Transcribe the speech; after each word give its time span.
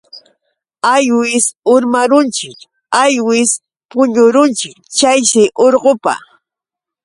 Aywis 0.93 1.45
urmarunchik 1.73 2.57
aywis 3.01 3.51
puñurunchik 3.91 4.77
chayshi 4.97 5.43
urqupa. 5.65 6.13